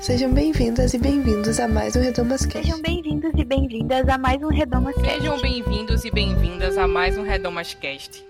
[0.00, 2.62] Sejam bem-vindas e bem-vindos a mais um Redomas Cast.
[2.62, 5.20] Sejam bem-vindos e bem-vindas a mais um Redomas Cast.
[5.20, 8.24] Sejam bem-vindos e bem-vindas a mais um Redomas Cast.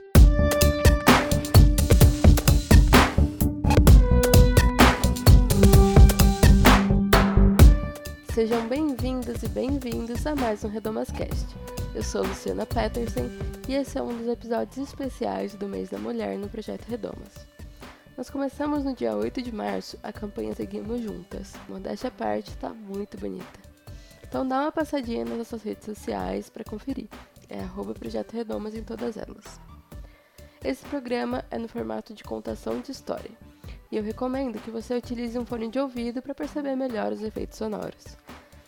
[8.35, 11.47] Sejam bem-vindos e bem-vindos a mais um Redomas Cast.
[11.95, 13.31] Eu sou Luciana Peterson
[13.69, 17.49] e esse é um dos episódios especiais do mês da mulher no projeto Redomas.
[18.21, 21.55] Nós começamos no dia 8 de março a campanha Seguimos Juntas.
[21.66, 23.59] Modéstia à parte, tá muito bonita.
[24.23, 27.09] Então dá uma passadinha nas nossas redes sociais para conferir.
[27.48, 29.59] É arroba Projeto Redomas em todas elas.
[30.62, 33.30] Esse programa é no formato de contação de história.
[33.91, 37.56] E eu recomendo que você utilize um fone de ouvido para perceber melhor os efeitos
[37.56, 38.19] sonoros.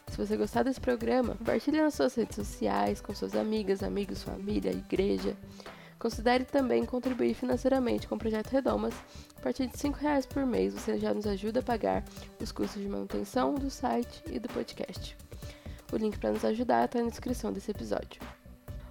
[0.09, 4.71] Se você gostar desse programa, compartilhe nas suas redes sociais, com suas amigas, amigos, família,
[4.71, 5.37] igreja.
[6.03, 8.93] Considere também contribuir financeiramente com o Projeto Redomas.
[9.37, 12.03] A partir de R$ reais por mês, você já nos ajuda a pagar
[12.41, 15.17] os custos de manutenção do site e do podcast.
[15.93, 18.21] O link para nos ajudar está na descrição desse episódio.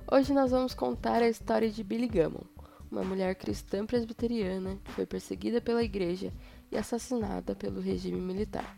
[0.10, 2.46] Hoje nós vamos contar a história de Billy Gammon,
[2.90, 6.32] uma mulher cristã presbiteriana que foi perseguida pela igreja
[6.72, 8.78] e assassinada pelo regime militar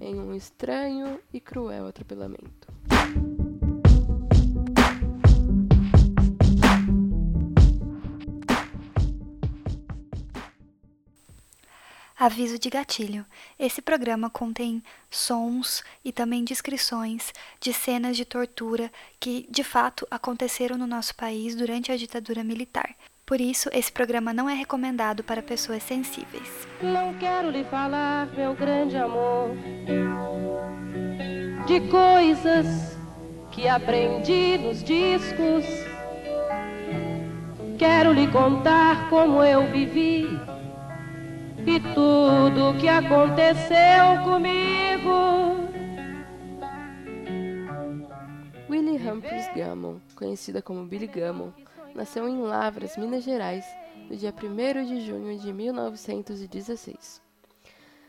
[0.00, 2.66] em um estranho e cruel atropelamento.
[12.20, 13.24] Aviso de gatilho:
[13.58, 20.76] esse programa contém sons e também descrições de cenas de tortura que, de fato, aconteceram
[20.76, 22.94] no nosso país durante a ditadura militar.
[23.24, 26.68] Por isso, esse programa não é recomendado para pessoas sensíveis.
[26.82, 29.56] Não quero lhe falar, meu grande amor,
[31.66, 32.98] de coisas
[33.50, 35.64] que aprendi nos discos.
[37.78, 40.49] Quero lhe contar como eu vivi
[41.66, 45.60] e tudo que aconteceu comigo.
[48.68, 51.52] Willie Humphries Gammon, conhecida como Billy Gammon,
[51.94, 53.64] nasceu em Lavras, Minas Gerais,
[54.08, 57.20] no dia 1 de junho de 1916.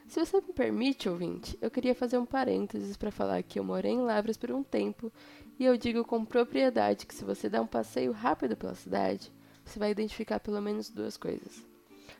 [0.08, 3.94] Se você me permite, ouvinte, eu queria fazer um parênteses para falar que eu morei
[3.94, 5.12] em Lavras por um tempo
[5.58, 9.32] e eu digo com propriedade que se você der um passeio rápido pela cidade,
[9.64, 11.66] você vai identificar pelo menos duas coisas.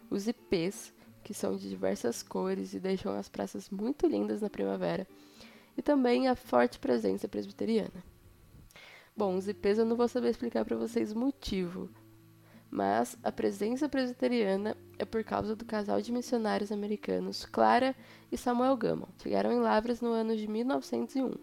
[0.10, 0.94] Os IPs,
[1.24, 5.08] que são de diversas cores e deixam as praças muito lindas na primavera,
[5.78, 8.04] e também a forte presença presbiteriana.
[9.16, 11.90] Bom, os IPs eu não vou saber explicar para vocês o motivo,
[12.70, 17.94] mas a presença presbiteriana é por causa do casal de missionários americanos Clara
[18.32, 19.08] e Samuel Gammon.
[19.22, 21.34] Chegaram em Lavras no ano de 1901.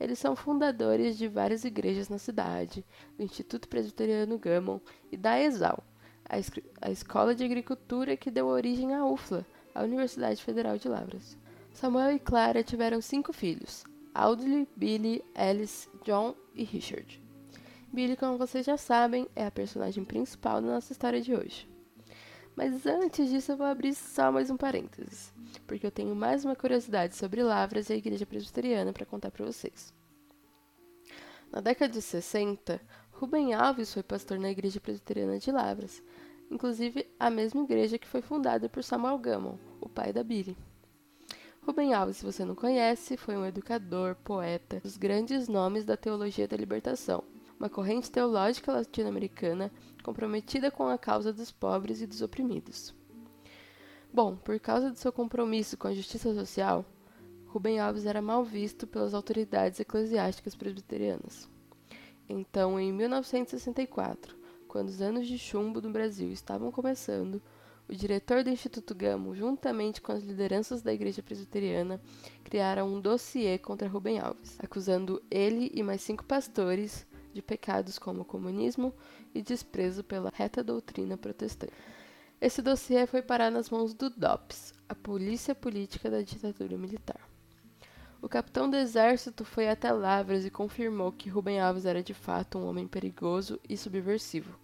[0.00, 2.84] Eles são fundadores de várias igrejas na cidade,
[3.16, 4.80] do Instituto Presbiteriano Gammon
[5.12, 5.84] e da ESAL,
[6.32, 9.44] a, a escola de agricultura que deu origem à UFLA,
[9.74, 11.36] a Universidade Federal de Lavras.
[11.74, 13.84] Samuel e Clara tiveram cinco filhos:
[14.14, 17.22] Audley, Billy, Alice, John e Richard.
[17.92, 21.68] Billy, como vocês já sabem, é a personagem principal da nossa história de hoje.
[22.56, 25.32] Mas antes disso, eu vou abrir só mais um parênteses,
[25.66, 29.44] porque eu tenho mais uma curiosidade sobre Lavras e a Igreja Presbiteriana para contar para
[29.44, 29.92] vocês.
[31.50, 32.80] Na década de 60,
[33.22, 36.02] Rubem Alves foi pastor na Igreja Presbiteriana de Lavras,
[36.52, 40.56] inclusive a mesma igreja que foi fundada por Samuel Gammon, o pai da Billy.
[41.62, 46.46] Rubem Alves, se você não conhece, foi um educador, poeta, dos grandes nomes da teologia
[46.46, 47.24] da libertação,
[47.58, 52.94] uma corrente teológica latino-americana comprometida com a causa dos pobres e dos oprimidos.
[54.12, 56.84] Bom, por causa do seu compromisso com a justiça social,
[57.46, 61.48] Rubem Alves era mal visto pelas autoridades eclesiásticas presbiterianas.
[62.28, 64.41] Então, em 1964,
[64.72, 67.42] quando os anos de chumbo no Brasil estavam começando,
[67.86, 72.00] o diretor do Instituto Gamo, juntamente com as lideranças da Igreja Presbiteriana,
[72.42, 78.24] criaram um dossiê contra Rubem Alves, acusando ele e mais cinco pastores de pecados como
[78.24, 78.94] comunismo
[79.34, 81.74] e desprezo pela reta doutrina protestante.
[82.40, 87.20] Esse dossiê foi parar nas mãos do DOPS, a polícia política da ditadura militar.
[88.22, 92.56] O capitão do exército foi até Lavras e confirmou que Rubem Alves era de fato
[92.56, 94.61] um homem perigoso e subversivo.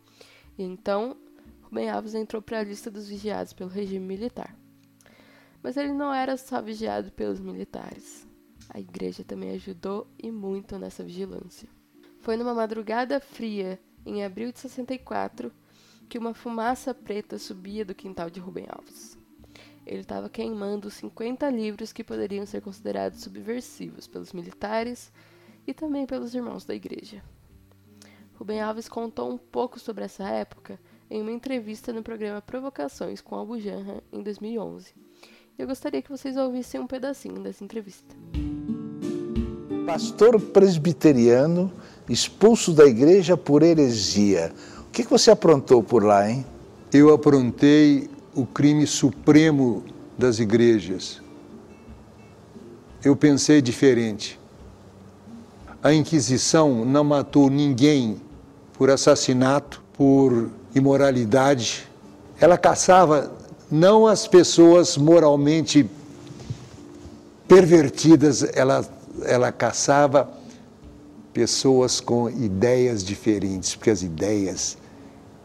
[0.59, 1.17] E então
[1.63, 4.55] Rubem Alves entrou para a lista dos vigiados pelo regime militar.
[5.63, 8.27] Mas ele não era só vigiado pelos militares.
[8.69, 11.69] A igreja também ajudou e muito nessa vigilância.
[12.21, 15.53] Foi numa madrugada fria, em abril de 64,
[16.09, 19.17] que uma fumaça preta subia do quintal de Rubem Alves.
[19.87, 25.13] Ele estava queimando 50 livros que poderiam ser considerados subversivos pelos militares
[25.67, 27.23] e também pelos irmãos da igreja.
[28.39, 30.79] Rubem Alves contou um pouco sobre essa época
[31.11, 34.95] em uma entrevista no programa Provocações com Albu Janra em 2011.
[35.59, 38.15] E eu gostaria que vocês ouvissem um pedacinho dessa entrevista.
[39.85, 41.73] Pastor presbiteriano
[42.09, 44.53] expulso da igreja por heresia.
[44.87, 46.47] O que, que você aprontou por lá, hein?
[46.93, 49.83] Eu aprontei o crime supremo
[50.17, 51.21] das igrejas.
[53.05, 54.39] Eu pensei diferente.
[55.83, 58.28] A Inquisição não matou ninguém
[58.79, 61.89] por assassinato, por imoralidade.
[62.41, 63.37] Ela caçava
[63.71, 65.91] não as pessoas moralmente
[67.49, 68.89] pervertidas, ela,
[69.25, 70.31] ela caçava
[71.33, 74.79] pessoas com ideias diferentes, porque as ideias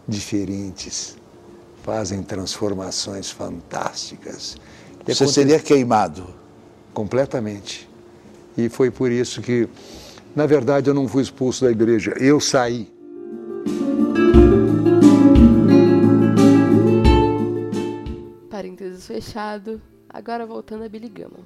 [0.08, 1.16] diferentes
[1.82, 4.58] fazem transformações fantásticas.
[5.08, 6.28] E Você seria queimado?
[6.94, 7.90] Completamente.
[8.58, 9.68] E foi por isso que,
[10.36, 12.94] na verdade, eu não fui expulso da igreja, eu saí.
[19.02, 19.82] Fechado.
[20.10, 21.44] Agora voltando a Billy Gammon.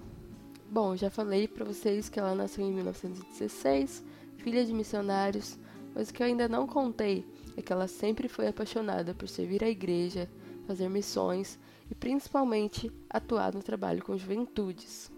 [0.70, 4.04] Bom, já falei para vocês que ela nasceu em 1916
[4.38, 5.58] filha de missionários,
[5.94, 7.26] mas o que eu ainda não contei
[7.58, 10.30] é que ela sempre foi apaixonada por servir a igreja,
[10.66, 11.60] fazer missões
[11.92, 15.12] e principalmente atuar no trabalho com juventudes.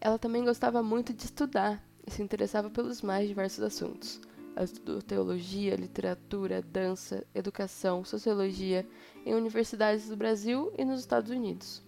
[0.00, 4.20] Ela também gostava muito de estudar e se interessava pelos mais diversos assuntos.
[4.54, 8.86] Ela estudou teologia, literatura, dança, educação, sociologia
[9.26, 11.82] em universidades do Brasil e nos Estados Unidos.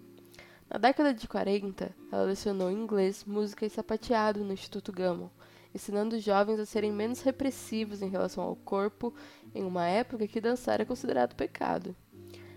[0.69, 5.31] Na década de 40, ela lecionou inglês, música e sapateado no Instituto Gammon,
[5.73, 9.15] ensinando os jovens a serem menos repressivos em relação ao corpo
[9.55, 11.95] em uma época que dançar era considerado pecado.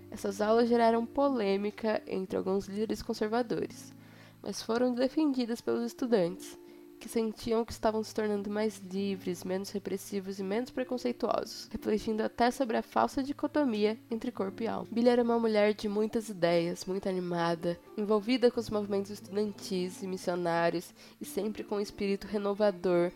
[0.09, 3.93] Essas aulas geraram polêmica entre alguns líderes conservadores,
[4.41, 6.57] mas foram defendidas pelos estudantes,
[6.99, 12.51] que sentiam que estavam se tornando mais livres, menos repressivos e menos preconceituosos, refletindo até
[12.51, 14.87] sobre a falsa dicotomia entre corpo e alma.
[14.91, 20.07] Billy era uma mulher de muitas ideias, muito animada, envolvida com os movimentos estudantis e
[20.07, 23.11] missionários e sempre com um espírito renovador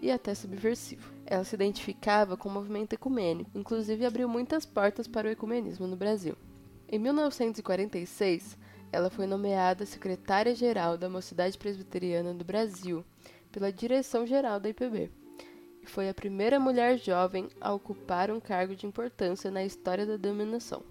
[0.00, 1.12] e até subversivo.
[1.26, 5.96] Ela se identificava com o movimento ecumênico, inclusive abriu muitas portas para o ecumenismo no
[5.96, 6.36] Brasil.
[6.88, 8.56] Em 1946,
[8.92, 13.04] ela foi nomeada secretária-geral da Mocidade Presbiteriana do Brasil
[13.56, 15.10] pela direção-geral da IPB
[15.82, 20.18] e foi a primeira mulher jovem a ocupar um cargo de importância na história da
[20.18, 20.82] denominação.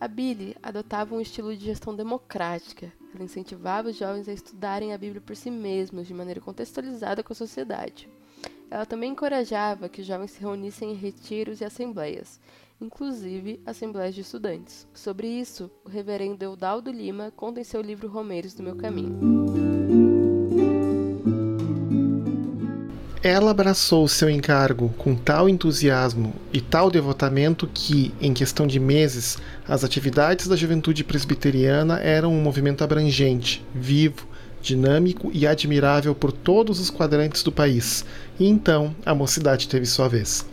[0.00, 2.92] A Billy adotava um estilo de gestão democrática.
[3.12, 7.32] Ela incentivava os jovens a estudarem a Bíblia por si mesmos, de maneira contextualizada com
[7.32, 8.08] a sociedade.
[8.70, 12.38] Ela também encorajava que os jovens se reunissem em retiros e assembleias,
[12.80, 14.86] inclusive assembleias de estudantes.
[14.94, 19.67] Sobre isso, o reverendo Eudaldo Lima conta em seu livro Romeiros do Meu Caminho.
[23.22, 29.38] Ela abraçou seu encargo com tal entusiasmo e tal devotamento que, em questão de meses,
[29.66, 34.24] as atividades da juventude presbiteriana eram um movimento abrangente, vivo,
[34.62, 38.04] dinâmico e admirável por todos os quadrantes do país.
[38.38, 40.46] E então a mocidade teve sua vez.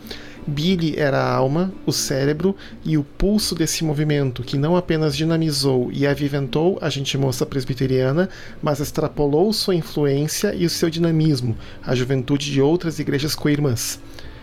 [0.48, 5.92] Billy era a alma, o cérebro e o pulso desse movimento que não apenas dinamizou
[5.92, 8.30] e aviventou a gente moça presbiteriana,
[8.62, 14.00] mas extrapolou sua influência e o seu dinamismo à juventude de outras igrejas co-irmãs.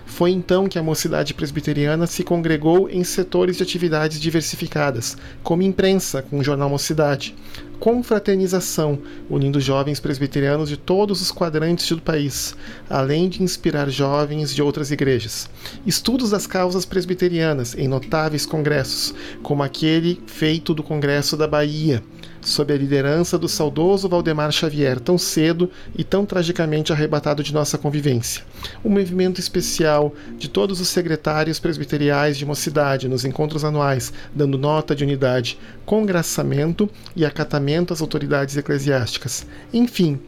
[0.07, 6.23] Foi então que a mocidade presbiteriana se congregou em setores de atividades diversificadas, como imprensa,
[6.23, 7.35] com o jornal Mocidade,
[7.79, 12.55] confraternização, unindo jovens presbiterianos de todos os quadrantes do país,
[12.89, 15.51] além de inspirar jovens de outras igrejas.
[15.85, 19.13] Estudos das causas presbiterianas em notáveis congressos,
[19.43, 22.03] como aquele feito do Congresso da Bahia,
[22.43, 27.79] sob a liderança do saudoso Valdemar Xavier, tão cedo e tão tragicamente arrebatado de nossa
[27.79, 28.43] convivência.
[28.85, 34.95] Um movimento especial de todos os secretários presbiteriais de mocidade nos encontros anuais, dando nota
[34.95, 39.47] de unidade, congraçamento e acatamento às autoridades eclesiásticas.
[39.73, 40.21] Enfim,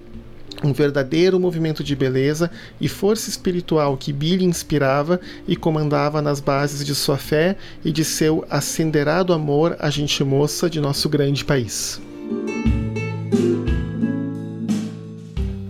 [0.62, 6.84] um verdadeiro movimento de beleza e força espiritual que Billy inspirava e comandava nas bases
[6.84, 12.00] de sua fé e de seu acenderado amor à gente moça de nosso grande país.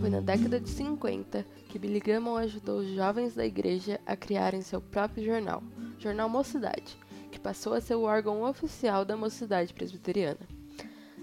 [0.00, 4.62] Foi na década de 50 que Billy Graham ajudou os jovens da igreja a criarem
[4.62, 5.62] seu próprio jornal,
[5.98, 6.96] Jornal Mocidade,
[7.32, 10.40] que passou a ser o órgão oficial da mocidade presbiteriana.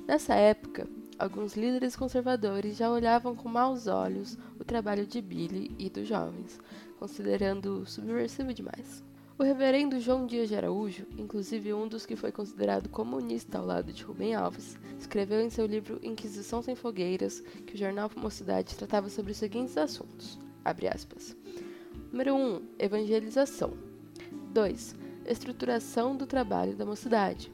[0.08, 0.88] Nessa época,
[1.22, 6.60] alguns líderes conservadores já olhavam com maus olhos o trabalho de Billy e dos jovens,
[6.98, 9.04] considerando subversivo demais.
[9.38, 13.94] O reverendo João Dias de Araújo, inclusive um dos que foi considerado comunista ao lado
[13.94, 19.08] de Rubem Alves, escreveu em seu livro Inquisição Sem Fogueiras que o jornal Mocidade tratava
[19.08, 20.40] sobre os seguintes assuntos.
[20.66, 21.38] Aspas,
[22.12, 22.62] Número 1.
[22.80, 23.74] Evangelização.
[24.54, 24.96] 2.
[25.26, 27.52] Estruturação do trabalho da mocidade.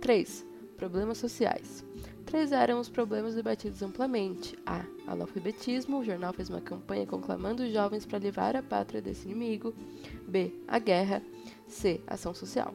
[0.00, 0.46] 3
[0.78, 1.84] problemas sociais.
[2.32, 4.58] Três eram os problemas debatidos amplamente.
[4.64, 4.86] A.
[5.06, 5.98] Analfabetismo.
[5.98, 9.74] O jornal fez uma campanha conclamando os jovens para livrar a pátria desse inimigo.
[10.26, 10.50] B.
[10.66, 11.22] A guerra.
[11.68, 12.00] C.
[12.06, 12.74] Ação social.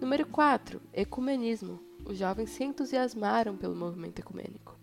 [0.00, 0.80] Número 4.
[0.94, 1.78] Ecumenismo.
[2.06, 4.74] Os jovens se entusiasmaram pelo movimento ecumênico.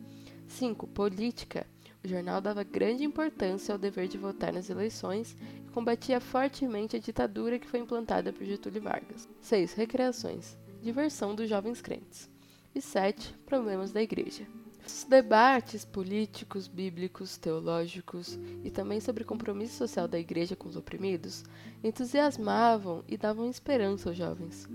[0.47, 0.85] 5.
[0.89, 1.65] Política.
[2.05, 5.35] O jornal dava grande importância ao dever de votar nas eleições
[5.65, 9.27] e combatia fortemente a ditadura que foi implantada por Getúlio Vargas.
[9.41, 9.73] 6.
[9.73, 10.55] Recreações.
[10.83, 12.37] Diversão dos jovens crentes
[12.74, 13.33] e 7.
[13.45, 14.47] Problemas da Igreja.
[14.86, 20.77] Os debates políticos, bíblicos, teológicos e também sobre o compromisso social da Igreja com os
[20.77, 21.43] oprimidos
[21.83, 24.67] entusiasmavam e davam esperança aos jovens.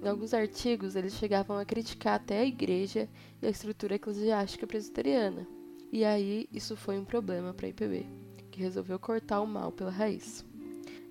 [0.00, 3.08] Em alguns artigos, eles chegavam a criticar até a Igreja
[3.42, 5.46] e a estrutura eclesiástica presbiteriana.
[5.90, 8.06] E aí, isso foi um problema para a IPB,
[8.52, 10.44] que resolveu cortar o mal pela raiz.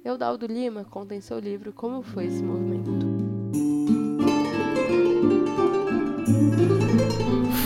[0.05, 2.96] Eudaldo Lima conta em seu livro como foi esse movimento.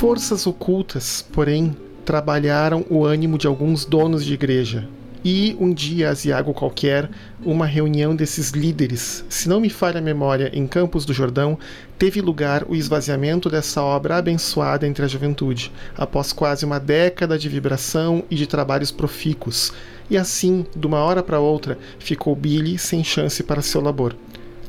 [0.01, 4.89] Forças ocultas, porém, trabalharam o ânimo de alguns donos de igreja.
[5.23, 7.07] E um dia, asiago qualquer,
[7.45, 11.55] uma reunião desses líderes, se não me falha a memória, em Campos do Jordão,
[11.99, 17.47] teve lugar o esvaziamento dessa obra abençoada entre a juventude, após quase uma década de
[17.47, 19.71] vibração e de trabalhos profícuos.
[20.09, 24.15] E assim, de uma hora para outra, ficou Billy sem chance para seu labor.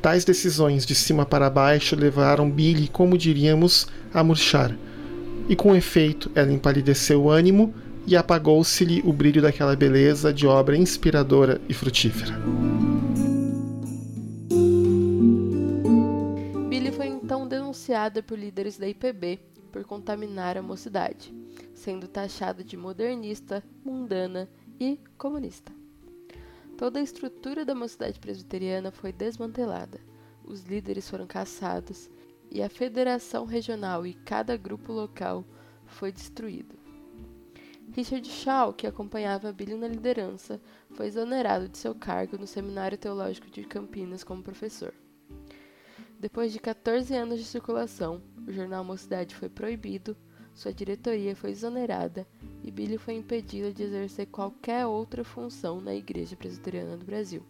[0.02, 4.76] Tais decisões de cima para baixo levaram Billy, como diríamos, a murchar
[5.48, 7.74] e com efeito ela empalideceu o ânimo
[8.06, 12.34] e apagou-se-lhe o brilho daquela beleza de obra inspiradora e frutífera.
[16.68, 21.34] Billy foi então denunciada por líderes da IPB por contaminar a mocidade,
[21.74, 25.72] sendo taxada de modernista, mundana e comunista.
[26.76, 30.00] Toda a estrutura da mocidade presbiteriana foi desmantelada,
[30.44, 32.10] os líderes foram caçados
[32.52, 35.44] e a federação regional e cada grupo local
[35.86, 36.76] foi destruído.
[37.92, 43.50] Richard Shaw, que acompanhava Billy na liderança, foi exonerado de seu cargo no Seminário Teológico
[43.50, 44.94] de Campinas como professor.
[46.20, 50.16] Depois de 14 anos de circulação, o jornal Mocidade foi proibido,
[50.54, 52.26] sua diretoria foi exonerada
[52.62, 57.42] e Billy foi impedido de exercer qualquer outra função na Igreja Presbiteriana do Brasil.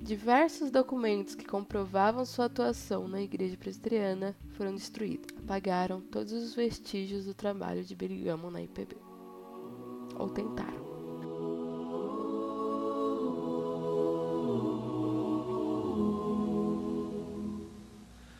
[0.00, 5.26] Diversos documentos que comprovavam sua atuação na igreja presbiteriana foram destruídos.
[5.38, 8.96] Apagaram todos os vestígios do trabalho de Bergamo na IPB.
[10.16, 10.88] Ou tentaram.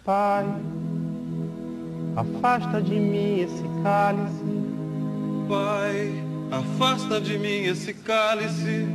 [0.04, 0.46] Pai,
[2.16, 4.44] afasta de mim esse cálice.
[5.46, 6.14] Pai,
[6.50, 8.86] afasta de mim esse cálice.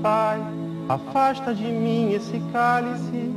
[0.00, 0.38] Pai,
[0.88, 3.32] Afasta de mim esse cálice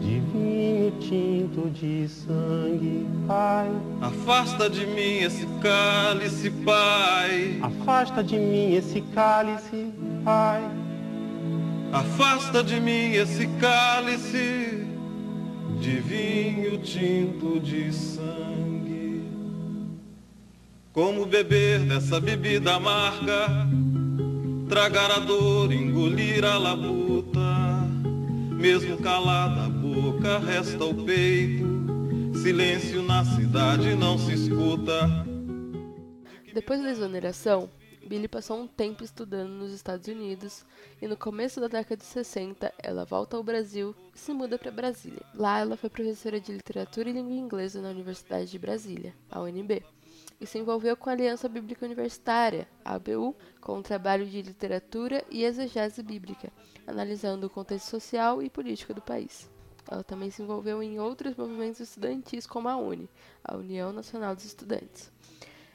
[0.00, 3.68] de vinho tinto de sangue, Pai.
[4.00, 7.58] Afasta de mim esse cálice, Pai.
[7.62, 9.92] Afasta de mim esse cálice,
[10.24, 10.62] Pai.
[11.92, 14.86] Afasta de mim esse cálice
[15.80, 19.24] de vinho tinto de sangue.
[20.92, 23.66] Como beber dessa bebida amarga?
[24.68, 27.40] Tragar a dor, engolir a labuta.
[28.52, 31.64] Mesmo calada a boca, resta o peito.
[32.42, 35.08] Silêncio na cidade não se escuta.
[36.52, 37.70] Depois da exoneração,
[38.06, 40.64] Billy passou um tempo estudando nos Estados Unidos
[41.00, 44.70] e no começo da década de 60 ela volta ao Brasil e se muda para
[44.70, 45.22] Brasília.
[45.34, 49.82] Lá ela foi professora de literatura e língua inglesa na Universidade de Brasília, a UNB
[50.40, 55.44] e se envolveu com a Aliança Bíblica Universitária, ABU, com o trabalho de literatura e
[55.44, 56.52] exegese bíblica,
[56.86, 59.50] analisando o contexto social e político do país.
[59.90, 63.08] Ela também se envolveu em outros movimentos estudantis como a UNE,
[63.42, 65.12] a União Nacional dos Estudantes.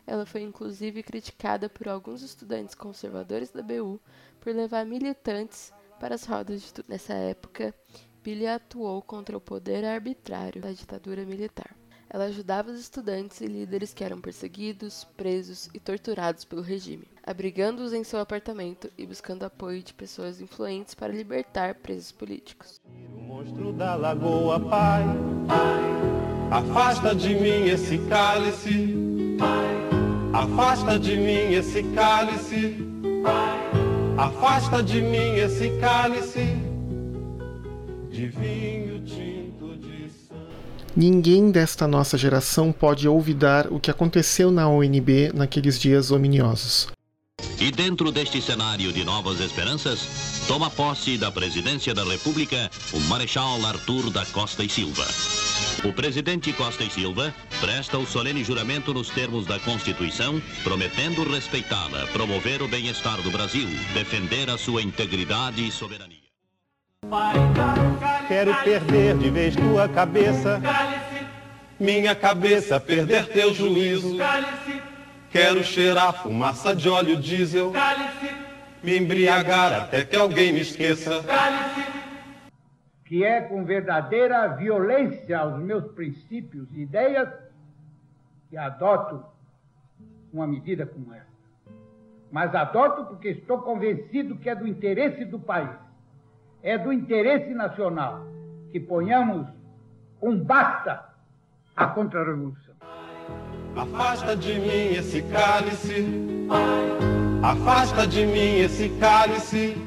[0.06, 4.02] Ela foi inclusive criticada por alguns estudantes conservadores da BU
[4.40, 6.86] por levar militantes para as rodas de estudo.
[6.90, 7.76] Nessa época,
[8.24, 11.76] Billy atuou contra o poder arbitrário da ditadura militar.
[12.12, 17.94] Ela ajudava os estudantes e líderes que eram perseguidos, presos e torturados pelo regime, abrigando-os
[17.94, 22.82] em seu apartamento e buscando apoio de pessoas influentes para libertar presos políticos.
[23.16, 25.04] O monstro da lagoa, pai,
[25.48, 28.96] pai, afasta de mim esse cálice,
[29.38, 29.78] pai,
[30.34, 32.76] afasta de mim esse cálice,
[33.22, 33.60] pai,
[34.18, 36.58] afasta de mim esse cálice.
[38.10, 38.28] De
[41.00, 46.90] Ninguém desta nossa geração pode olvidar o que aconteceu na ONB naqueles dias ominiosos.
[47.58, 50.02] E dentro deste cenário de novas esperanças,
[50.46, 55.06] toma posse da presidência da República o Marechal Arthur da Costa e Silva.
[55.86, 62.08] O presidente Costa e Silva presta o solene juramento nos termos da Constituição, prometendo respeitá-la,
[62.08, 66.19] promover o bem-estar do Brasil, defender a sua integridade e soberania.
[68.28, 70.62] Quero perder de vez tua cabeça,
[71.80, 74.18] minha cabeça perder teu juízo.
[75.32, 77.74] Quero cheirar fumaça de óleo diesel,
[78.84, 81.24] me embriagar até que alguém me esqueça
[83.06, 87.28] que é com verdadeira violência aos meus princípios e ideias
[88.52, 89.26] que adoto
[90.32, 91.26] uma medida como essa.
[92.32, 95.72] Mas adoto porque estou convencido que é do interesse do país,
[96.62, 98.26] é do interesse nacional
[98.72, 99.48] que ponhamos
[100.22, 101.04] um basta
[101.76, 102.76] à contra-revolução.
[103.76, 106.06] Afasta de mim esse cálice,
[107.42, 109.78] afasta de mim esse cálice.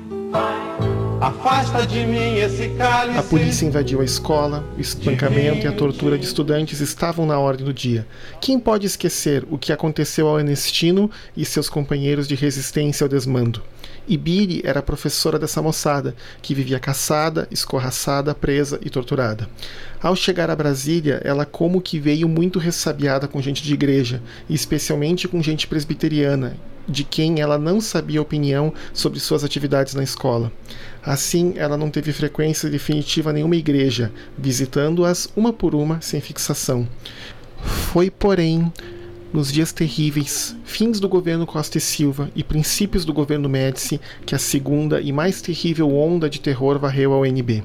[1.21, 3.19] Afasta de mim esse cálice.
[3.19, 7.65] A polícia invadiu a escola, o espancamento e a tortura de estudantes estavam na ordem
[7.65, 8.07] do dia.
[8.41, 13.63] Quem pode esquecer o que aconteceu ao Ernestino e seus companheiros de resistência ao desmando?
[14.09, 19.49] Billy era professora dessa moçada, que vivia caçada, escorraçada, presa e torturada.
[20.03, 24.55] Ao chegar a Brasília, ela como que veio muito ressabiada com gente de igreja, e
[24.55, 26.57] especialmente com gente presbiteriana,
[26.89, 30.51] de quem ela não sabia opinião sobre suas atividades na escola.
[31.05, 36.89] Assim, ela não teve frequência definitiva nenhuma igreja, visitando-as uma por uma sem fixação.
[37.63, 38.73] Foi, porém,
[39.33, 44.35] nos dias terríveis, fins do governo Costa e Silva e princípios do governo Médici, que
[44.35, 47.63] a segunda e mais terrível onda de terror varreu ao NB.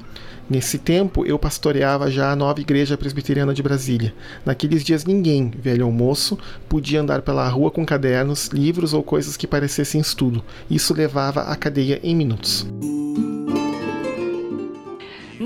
[0.48, 4.14] Nesse tempo, eu pastoreava já a nova igreja presbiteriana de Brasília.
[4.46, 9.36] Naqueles dias, ninguém, velho ou moço, podia andar pela rua com cadernos, livros ou coisas
[9.36, 10.42] que parecessem estudo.
[10.70, 12.66] Isso levava à cadeia em minutos.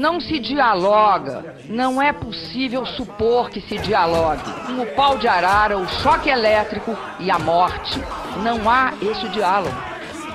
[0.03, 4.43] Não se dialoga, não é possível supor que se dialogue.
[4.67, 8.01] Com o pau de arara, o choque elétrico e a morte.
[8.43, 9.77] Não há esse diálogo.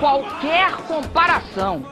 [0.00, 1.84] Qualquer comparação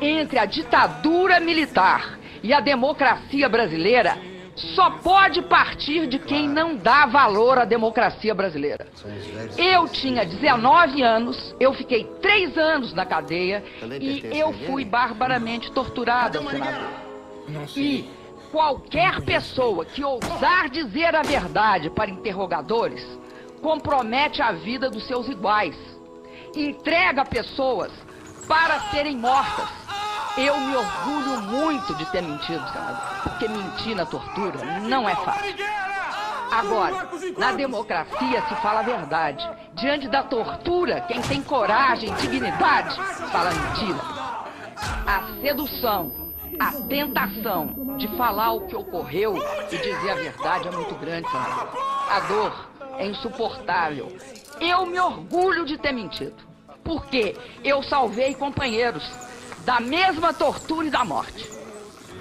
[0.00, 4.16] entre a ditadura militar e a democracia brasileira
[4.56, 8.86] só pode partir de quem não dá valor à democracia brasileira.
[9.56, 13.62] Eu tinha 19 anos, eu fiquei três anos na cadeia
[14.00, 16.90] e eu fui barbaramente torturada, senador.
[17.76, 18.08] E
[18.50, 23.04] qualquer pessoa que ousar dizer a verdade para interrogadores
[23.60, 25.76] compromete a vida dos seus iguais.
[26.54, 27.92] Entrega pessoas
[28.48, 29.85] para serem mortas.
[30.36, 35.56] Eu me orgulho muito de ter mentido, senador, porque mentir na tortura não é fácil.
[36.50, 39.48] Agora, na democracia se fala a verdade.
[39.74, 42.96] Diante da tortura, quem tem coragem, dignidade,
[43.32, 43.98] fala mentira.
[45.06, 46.12] A sedução,
[46.60, 49.36] a tentação de falar o que ocorreu
[49.70, 51.68] e dizer a verdade é muito grande, senador.
[52.10, 52.68] A dor
[52.98, 54.14] é insuportável.
[54.60, 56.36] Eu me orgulho de ter mentido
[56.84, 59.02] porque eu salvei companheiros
[59.66, 61.50] da mesma tortura e da morte.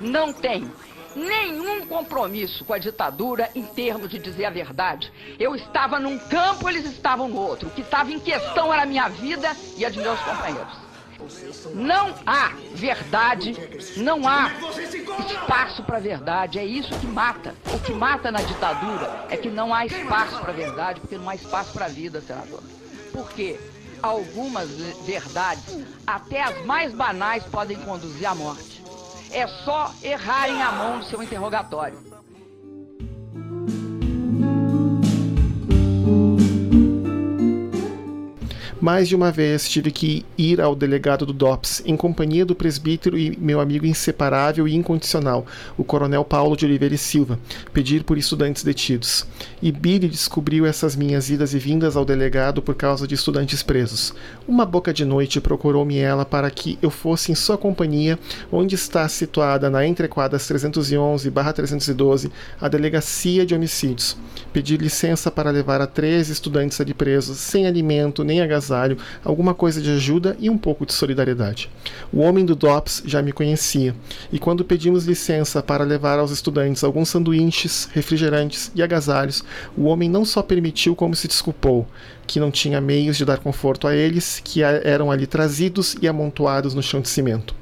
[0.02, 0.74] Não tenho
[1.16, 5.14] nenhum compromisso com a ditadura em termos de dizer a verdade.
[5.40, 7.70] Eu estava num campo, eles estavam no outro.
[7.70, 10.86] O que estava em questão era a minha vida e a de meus companheiros.
[11.76, 13.56] Não há verdade,
[13.98, 14.52] não há
[15.30, 16.58] espaço para verdade.
[16.58, 17.54] É isso que mata.
[17.74, 21.36] O que mata na ditadura é que não há espaço para verdade, porque não há
[21.36, 22.64] espaço para a vida, senador.
[23.14, 23.60] Por quê?
[24.02, 24.70] Algumas
[25.06, 28.84] verdades, até as mais banais, podem conduzir à morte.
[29.32, 32.15] É só errarem a mão no seu interrogatório.
[38.86, 43.18] Mais de uma vez tive que ir ao delegado do DOPS, em companhia do presbítero
[43.18, 45.44] e meu amigo inseparável e incondicional,
[45.76, 47.40] o coronel Paulo de Oliveira e Silva,
[47.74, 49.26] pedir por estudantes detidos.
[49.60, 54.14] E Billy descobriu essas minhas idas e vindas ao delegado por causa de estudantes presos.
[54.48, 58.20] Uma boca de noite procurou-me ela para que eu fosse em sua companhia,
[58.52, 62.30] onde está situada na entrequadras 311-312
[62.62, 64.16] a delegacia de homicídios.
[64.54, 68.75] Pedi licença para levar a três estudantes ali presos, sem alimento nem agasalho
[69.24, 71.70] alguma coisa de ajuda e um pouco de solidariedade.
[72.12, 73.96] O homem do DOPS já me conhecia,
[74.32, 79.44] e quando pedimos licença para levar aos estudantes alguns sanduíches, refrigerantes e agasalhos,
[79.78, 81.88] o homem não só permitiu, como se desculpou,
[82.28, 86.74] que não tinha meios de dar conforto a eles, que eram ali trazidos e amontoados
[86.74, 87.56] no chão de cimento.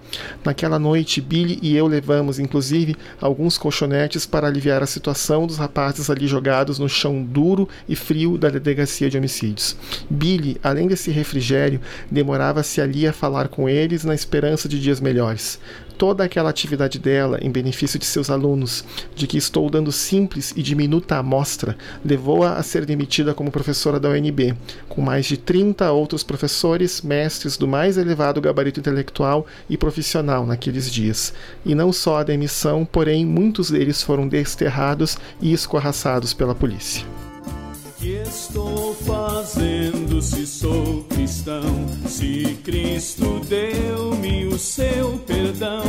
[0.43, 6.09] Naquela noite, Billy e eu levamos, inclusive, alguns colchonetes para aliviar a situação dos rapazes
[6.09, 9.75] ali jogados no chão duro e frio da delegacia de homicídios.
[10.09, 15.59] Billy, além desse refrigério, demorava-se ali a falar com eles na esperança de dias melhores.
[15.97, 18.83] toda aquela atividade dela em benefício de seus alunos,
[19.15, 24.09] de que estou dando simples e diminuta amostra, levou-a a ser demitida como professora da
[24.09, 24.53] UNB,
[24.89, 30.02] com mais de 30 outros professores, mestres do mais elevado gabarito intelectual e profissional
[30.45, 31.33] naqueles dias.
[31.65, 37.05] E não só a demissão, porém muitos deles foram desterrados e escorraçados pela polícia
[38.03, 41.63] que estou fazendo se sou cristão?
[42.05, 45.83] Se Cristo deu-me o seu perdão,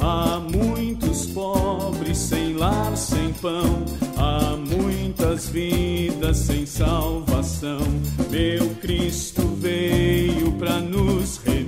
[0.00, 3.84] há muitos pobres sem lar, sem pão,
[4.16, 7.80] há muitas vidas sem salvação.
[8.30, 11.65] Meu Cristo veio para nos remir,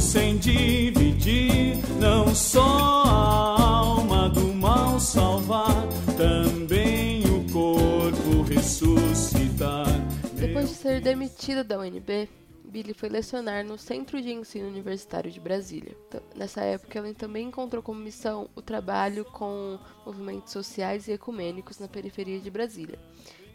[0.00, 7.18] sem dividir, não só a alma do mal salvar, também
[8.48, 9.86] ressuscitar.
[10.34, 12.28] Depois de ser demitida da UNB,
[12.64, 15.96] Billy foi lecionar no Centro de Ensino Universitário de Brasília.
[16.34, 21.88] Nessa época, ela também encontrou como missão o trabalho com movimentos sociais e ecumênicos na
[21.88, 22.98] periferia de Brasília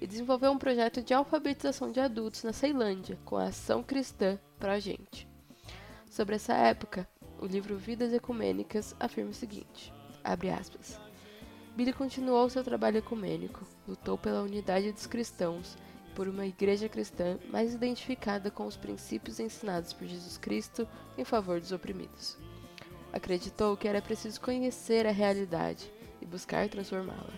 [0.01, 4.73] e desenvolveu um projeto de alfabetização de adultos na Ceilândia, com a Ação Cristã para
[4.73, 5.32] a Gente.
[6.13, 7.09] Sobre essa época,
[7.41, 9.91] o livro Vidas Ecumênicas afirma o seguinte:
[10.23, 10.99] abre aspas.
[11.75, 15.75] Billy continuou seu trabalho ecumênico, lutou pela unidade dos cristãos
[16.07, 21.25] e por uma igreja cristã mais identificada com os princípios ensinados por Jesus Cristo em
[21.25, 22.37] favor dos oprimidos.
[23.11, 27.33] Acreditou que era preciso conhecer a realidade e buscar transformá-la,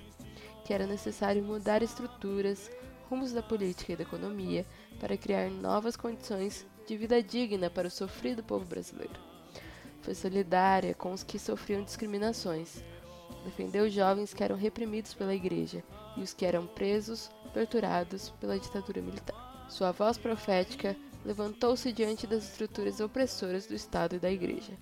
[0.65, 2.69] que era necessário mudar estruturas,
[3.09, 4.65] rumos da política e da economia
[4.99, 9.19] para criar novas condições de vida digna para o sofrido povo brasileiro.
[10.01, 12.83] Foi solidária com os que sofriam discriminações
[13.45, 15.83] defendeu jovens que eram reprimidos pela igreja
[16.17, 19.65] e os que eram presos, torturados pela ditadura militar.
[19.69, 24.73] Sua voz profética levantou-se diante das estruturas opressoras do Estado e da igreja.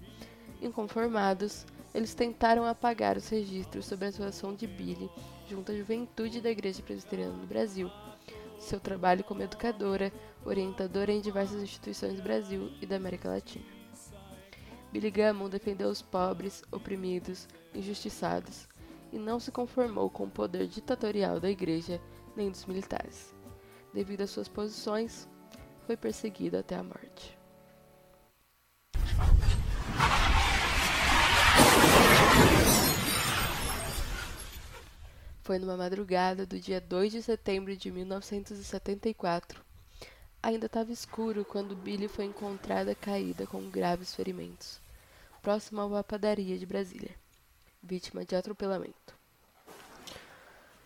[0.62, 5.10] Inconformados, eles tentaram apagar os registros sobre a atuação de Billy
[5.48, 7.92] junto à juventude da Igreja Presbiteriana do Brasil,
[8.64, 10.12] seu trabalho como educadora,
[10.46, 13.66] orientadora em diversas instituições do Brasil e da América Latina.
[14.92, 18.68] Billy Gammon defendeu os pobres, oprimidos, injustiçados
[19.12, 22.00] e não se conformou com o poder ditatorial da igreja
[22.36, 23.34] nem dos militares.
[23.94, 25.28] Devido às suas posições,
[25.86, 27.38] foi perseguido até a morte.
[35.44, 39.64] Foi numa madrugada do dia 2 de setembro de 1974.
[40.42, 44.82] Ainda estava escuro quando Billy foi encontrada caída com graves ferimentos
[45.44, 47.14] próximo a uma padaria de Brasília,
[47.84, 49.14] vítima de atropelamento.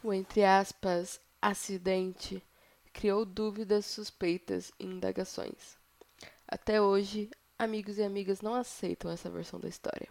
[0.03, 2.43] O entre aspas acidente
[2.91, 5.77] criou dúvidas suspeitas e indagações.
[6.47, 10.09] Até hoje, amigos e amigas não aceitam essa versão da história.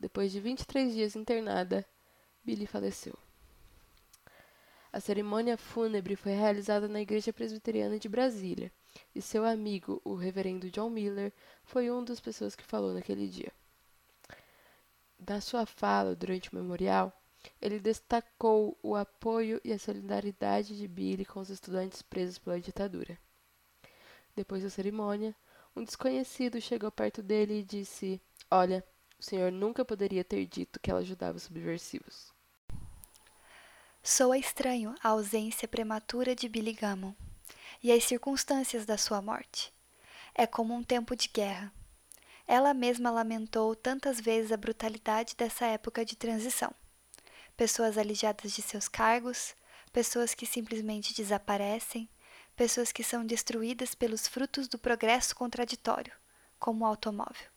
[0.00, 1.86] Depois de 23 dias internada,
[2.42, 3.23] Billy faleceu.
[4.94, 8.70] A cerimônia fúnebre foi realizada na Igreja Presbiteriana de Brasília
[9.12, 11.32] e seu amigo, o reverendo John Miller,
[11.64, 13.52] foi um das pessoas que falou naquele dia.
[15.18, 17.12] Na sua fala durante o memorial,
[17.60, 23.18] ele destacou o apoio e a solidariedade de Billy com os estudantes presos pela ditadura.
[24.36, 25.34] Depois da cerimônia,
[25.74, 28.84] um desconhecido chegou perto dele e disse: Olha,
[29.18, 32.33] o senhor nunca poderia ter dito que ela ajudava os subversivos.
[34.06, 37.14] Soa estranho a ausência prematura de Billy Gammon
[37.82, 39.72] e as circunstâncias da sua morte.
[40.34, 41.72] É como um tempo de guerra.
[42.46, 46.70] Ela mesma lamentou tantas vezes a brutalidade dessa época de transição.
[47.56, 49.54] Pessoas alijadas de seus cargos,
[49.90, 52.06] pessoas que simplesmente desaparecem,
[52.54, 56.12] pessoas que são destruídas pelos frutos do progresso contraditório,
[56.58, 57.48] como o automóvel.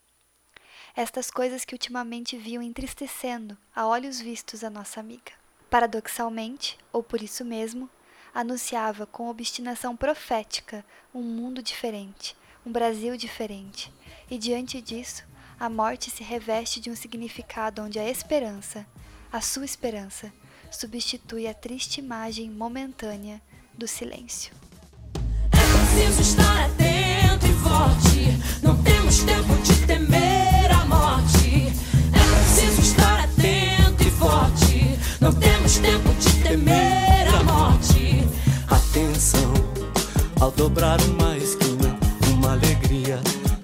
[0.95, 5.33] Estas coisas que ultimamente viam entristecendo, a olhos vistos, a nossa amiga.
[5.69, 7.89] Paradoxalmente, ou por isso mesmo,
[8.33, 13.91] anunciava com obstinação profética um mundo diferente, um Brasil diferente.
[14.29, 15.23] E diante disso,
[15.59, 18.85] a morte se reveste de um significado onde a esperança,
[19.31, 20.31] a sua esperança,
[20.69, 23.41] substitui a triste imagem momentânea
[23.77, 24.53] do silêncio.
[25.51, 31.67] É preciso estar atento e forte, não temos tempo de temer a morte.
[32.13, 34.66] É preciso estar atento e forte,
[35.19, 38.23] não temos tempo de temer a morte.
[38.67, 39.53] Atenção,
[40.39, 41.97] ao dobrar uma esquina,
[42.33, 43.19] uma alegria.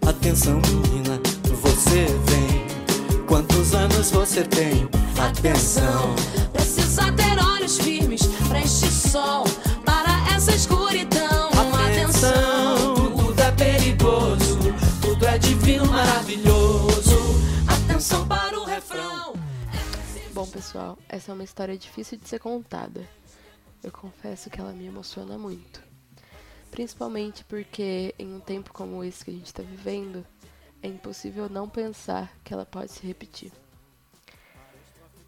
[0.06, 1.20] Atenção, menina,
[1.62, 3.24] você vem.
[3.28, 4.88] Quantos anos você tem?
[5.18, 6.16] Atenção.
[6.52, 9.44] Precisa ter olhos firmes pra este sol,
[20.54, 23.10] pessoal, essa é uma história difícil de ser contada.
[23.82, 25.82] Eu confesso que ela me emociona muito.
[26.70, 30.24] Principalmente porque, em um tempo como esse que a gente está vivendo,
[30.84, 33.52] é impossível não pensar que ela pode se repetir.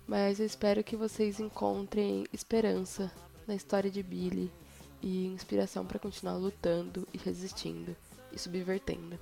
[0.05, 3.11] Mas eu espero que vocês encontrem esperança
[3.47, 4.51] na história de Billy
[5.01, 7.95] e inspiração para continuar lutando e resistindo
[8.31, 9.17] e subvertendo.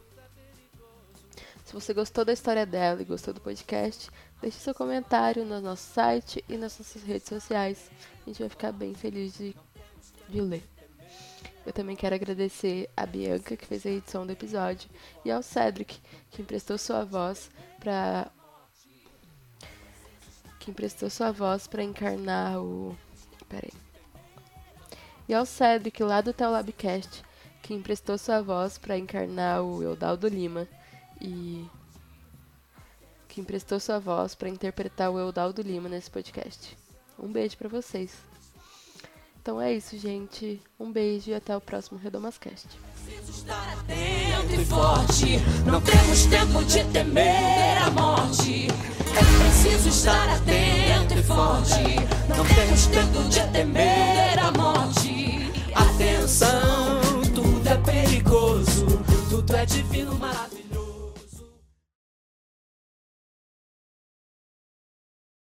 [1.66, 4.12] Se você gostou da história dela e gostou do podcast,
[4.44, 7.90] deixe seu comentário no nosso site e nas nossas redes sociais.
[8.22, 9.56] A gente vai ficar bem feliz de,
[10.28, 10.64] de ler.
[11.66, 14.90] Eu também quero agradecer a Bianca, que fez a edição do episódio,
[15.24, 15.98] e ao Cedric,
[16.30, 18.30] que emprestou sua voz para
[20.60, 22.98] que emprestou sua voz para encarnar o.
[23.48, 23.72] Peraí.
[25.28, 27.24] E ao Cedric, lá do Teolabcast,
[27.62, 30.68] que emprestou sua voz para encarnar o Eudaldo Lima
[31.22, 31.66] e
[33.34, 36.78] que emprestou sua voz para interpretar o Eudaldo Lima nesse podcast.
[37.18, 38.12] Um beijo para vocês.
[39.42, 40.62] Então é isso, gente.
[40.80, 42.68] Um beijo e até o próximo Redomascast.
[43.04, 45.40] Preciso estar atento e forte.
[45.66, 48.68] Não temos tempo de temer a morte.
[48.68, 51.84] É preciso estar atento e forte.
[52.30, 55.52] Não temos tempo de temer a morte.
[55.74, 57.02] Atenção,
[57.34, 58.86] tudo é perigoso,
[59.28, 60.53] tudo é divino, maravilhoso.